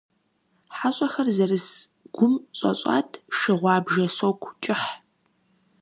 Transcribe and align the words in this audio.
ХьэщӀэхэр 0.77 1.27
зэрыс 1.35 1.67
гум 2.15 2.33
щӀэщӀат 2.57 3.09
шы 3.37 3.53
гъуабжэ 3.59 4.05
соку 4.17 4.51
кӀыхь. 4.63 4.89